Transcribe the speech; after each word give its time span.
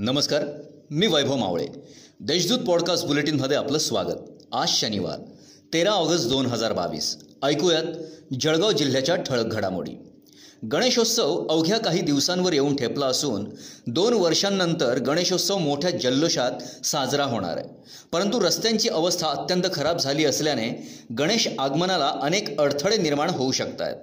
नमस्कार 0.00 0.44
मी 0.90 1.06
वैभव 1.06 1.36
मावळे. 1.36 1.66
देशदूत 2.20 2.58
पॉडकास्ट 2.58 3.06
बुलेटिनमध्ये 3.06 3.56
आपलं 3.56 3.78
स्वागत. 3.78 4.14
आज 4.52 4.68
शनिवार 4.68 5.20
तेरा 5.72 5.90
ऑगस्ट 5.90 6.28
दोन 6.28 6.46
हजार 6.46 6.72
बावीस. 6.72 7.18
ऐकूयात 7.42 7.82
जळगाव 8.40 8.72
जिल्ह्याच्या 8.72 9.16
ठळक 9.16 9.44
घडामोडी. 9.44 9.90
गणेशोत्सव 10.72 11.46
अवघ्या 11.46 11.78
काही 11.78 12.00
दिवसांवर 12.00 12.52
येऊन 12.52 12.76
ठेपला 12.76 13.06
असून 13.06 13.46
दोन 13.86 14.12
वर्षांनंतर 14.12 14.98
गणेशोत्सव 14.98 15.58
मोठ्या 15.58 15.90
जल्लोषात 15.90 16.86
साजरा 16.86 17.24
होणार 17.24 17.56
आहे. 17.56 17.66
परंतु 18.12 18.40
रस्त्यांची 18.40 18.88
अवस्था 18.88 19.26
अत्यंत 19.28 19.62
खराब 19.74 19.98
झाली 19.98 20.24
असल्याने 20.24 20.88
गणेश 21.18 21.48
आगमनाला 21.58 22.12
अनेक 22.22 22.60
अडथळे 22.60 22.96
निर्माण 22.96 23.30
होऊ 23.30 23.52
शकत 23.52 23.82
आहेत 23.82 23.96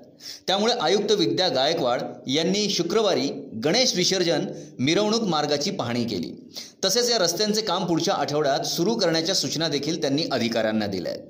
त्यामुळे 0.48 0.74
आयुक्त 0.74 1.12
विद्या 1.12 1.48
गायकवाड 1.48 2.02
यांनी 2.28 2.70
शुक्रवारी 2.70 3.30
गणेश 3.64 3.96
विसर्जन 3.96 4.46
मिरवणूक 4.80 5.24
मार्गाची 5.24 5.72
पाहणी 5.72 6.04
केली. 6.04 6.50
तसेच 6.86 7.10
या 7.10 7.18
रस्त्यांचे 7.18 7.62
काम 7.62 7.86
पुढच्या 7.86 8.14
आठवड्यात 8.14 8.60
सुरू 8.60 8.96
करण्याच्या 8.96 9.36
सूचना 9.36 9.68
देखील 9.68 10.02
त्यांनी 10.02 10.24
अधिकाऱ्यांना 10.32 10.88
दिल्या 10.88 11.12
आहेत. 11.12 11.22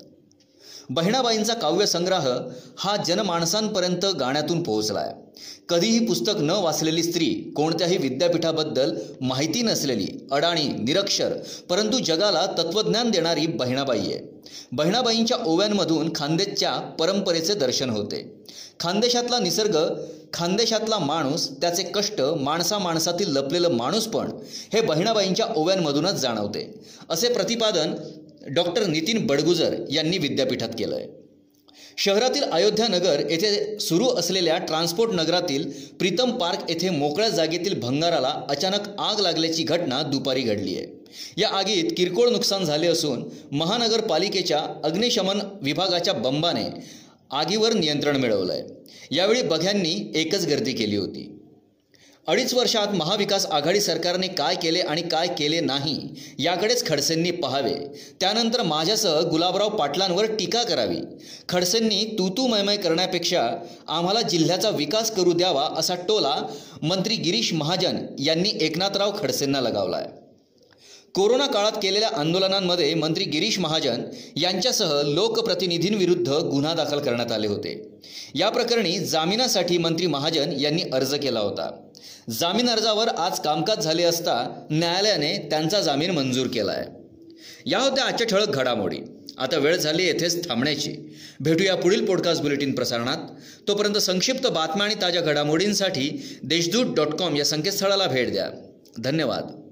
बहिणाबाईंचा 0.90 1.54
काव्यसंग्रह 1.54 2.28
हा 2.78 2.96
जनमाणसांपर्यंत 2.96 4.04
गाण्यातून 4.20 4.62
पोहोचला 4.62 4.98
आहे 4.98 5.14
कधीही 5.68 6.06
पुस्तक 6.06 6.34
न 6.38 6.50
वाचलेली 6.50 7.02
स्त्री 7.02 7.52
कोणत्याही 7.56 7.96
विद्यापीठाबद्दल 7.96 8.94
माहिती 9.20 9.62
नसलेली 9.62 10.06
अडाणी 10.32 10.62
निरक्षर 10.62 11.32
परंतु 11.68 11.98
जगाला 11.98 12.46
तत्त्वज्ञान 12.58 13.10
देणारी 13.10 13.46
बहिणाबाई 13.46 13.98
आहे. 13.98 14.20
बहिणाबाईंच्या 14.72 15.36
ओव्यांमधून 15.46 16.12
खानदेशच्या 16.14 16.72
परंपरेचे 16.98 17.54
दर्शन 17.54 17.90
होते. 17.90 18.44
खानदेशातला 18.80 19.38
निसर्ग 19.38 19.78
खानदेशातला 20.32 20.98
माणूस 20.98 21.48
त्याचे 21.50 21.82
कष्ट 21.82 22.20
माणसा 22.20 22.78
माणसातील 22.78 23.32
लपलेलं 23.32 23.70
माणूसपण 23.70 24.30
हे 24.72 24.80
बहिणाबाईंच्या 24.80 25.46
ओव्यांमधूनच 25.56 26.14
जाणवते. 26.14 26.80
असे 27.10 27.32
प्रतिपादन 27.32 27.94
डॉक्टर 28.54 28.86
नितीन 28.86 29.26
बडगुजर 29.26 29.74
यांनी 29.90 30.18
विद्यापीठात 30.18 30.68
केलं 30.68 30.96
आहे 30.96 31.06
शहरातील 31.98 32.42
अयोध्या 32.42 32.88
नगर 32.88 33.20
येथे 33.30 33.78
सुरू 33.78 34.06
असलेल्या 34.08 34.58
ट्रान्सपोर्ट 34.58 35.12
नगरातील 35.12 35.70
प्रीतम 35.98 36.30
पार्क 36.30 36.58
येथे 36.68 36.90
मोकळ्या 36.90 37.28
जागेतील 37.28 37.80
भंगाराला 37.80 38.42
अचानक 38.50 39.00
आग 39.00 39.20
लागल्याची 39.20 39.62
घटना 39.62 40.02
दुपारी 40.02 40.42
घडली 40.42 40.76
आहे 40.76 40.86
या 41.36 41.48
आगीत 41.48 41.84
किरकोळ 41.96 42.28
नुकसान 42.28 42.64
झाले 42.64 42.86
असून 42.86 43.22
महानगरपालिकेच्या 43.52 44.58
अग्निशमन 44.84 45.38
विभागाच्या 45.62 46.14
बंबाने 46.14 46.64
आगीवर 47.30 47.72
नियंत्रण 47.72 48.16
मिळवलं 48.16 48.52
आहे 48.52 48.62
यावेळी 49.10 49.42
बघ्यांनी 49.42 50.12
एकच 50.14 50.46
गर्दी 50.46 50.72
केली 50.72 50.96
होती. 50.96 51.35
अडीच 52.28 52.52
वर्षात 52.54 52.94
महाविकास 52.94 53.44
आघाडी 53.46 53.80
सरकारने 53.80 54.26
काय 54.28 54.54
केले 54.54 54.80
आणि 54.80 55.02
काय 55.02 55.26
केले 55.28 55.60
नाही 55.60 55.98
याकडेच 56.38 56.84
खडसेंनी 56.86 57.30
पाहावे. 57.30 57.74
त्यानंतर 58.20 58.62
माझ्यासह 58.62 59.20
गुलाबराव 59.20 59.68
पाटलांवर 59.68 60.24
टीका 60.38 60.62
करावी. 60.62 60.96
खडसेंनी 61.48 62.02
तू 62.18 62.28
तू 62.28 62.46
मयमय 62.46 62.76
करण्यापेक्षा 62.76 63.46
आम्हाला 63.88 64.22
जिल्ह्याचा 64.22 64.70
विकास 64.70 65.10
करू 65.10 65.32
द्यावा 65.32 65.68
असा 65.76 65.94
टोला 66.08 66.34
मंत्री 66.82 67.16
गिरीश 67.16 67.52
महाजन 67.52 68.04
यांनी 68.18 68.52
एकनाथराव 68.60 69.12
खडसेंना 69.18 69.60
लगावला 69.60 69.96
आहे 69.96 70.24
कोरोना 71.14 71.46
काळात 71.46 71.72
केलेल्या 71.72 72.08
आंदोलनांमध्ये 72.14 72.94
मंत्री 72.94 73.24
गिरीश 73.24 73.58
महाजन 73.58 74.02
यांच्यासह 74.36 75.00
लोकप्रतिनिधींविरुद्ध 75.04 76.28
गुन्हा 76.28 76.74
दाखल 76.74 76.98
करण्यात 76.98 77.32
आले 77.32 77.46
होते. 77.46 78.00
या 78.34 78.48
प्रकरणी 78.48 78.98
जामिनासाठी 78.98 79.78
मंत्री 79.78 80.06
महाजन 80.06 80.52
यांनी 80.60 80.82
अर्ज 80.92 81.14
केला 81.14 81.40
होता. 81.40 81.70
जामीन 82.30 82.68
अर्जावर 82.68 83.08
आज 83.08 83.40
कामकाज 83.40 83.78
झाले 83.78 84.02
असता 84.02 84.66
न्यायालयाने 84.70 85.38
त्यांचा 85.38 85.80
जामीन 85.80 86.10
मंजूर 86.10 86.46
केला 86.46 86.72
आहे 86.72 86.84
या 87.66 87.78
होत्या 87.78 88.04
आजच्या 88.04 88.26
ठळक 88.26 88.48
घडामोडी. 88.48 88.98
आता 89.38 89.58
वेळ 89.58 89.76
झाली 89.76 90.06
येथेच 90.06 90.48
थांबण्याची. 90.48 91.16
भेटूया 91.40 91.76
पुढील 91.76 92.04
पॉडकास्ट 92.04 92.42
बुलेटिन 92.42 92.74
प्रसारणात. 92.74 93.16
तोपर्यंत 93.68 93.94
संक्षिप्त 93.94 94.46
बातम्या 94.46 94.86
आणि 94.86 94.94
ताज्या 95.02 95.22
घडामोडींसाठी 95.22 96.38
देशदूत 96.42 96.94
डॉट 96.94 97.08
कॉम 97.08 97.36
या 97.36 97.44
संकेतस्थळाला 97.44 98.06
भेट 98.06 98.32
द्या. 98.32 98.50
धन्यवाद. 98.98 99.65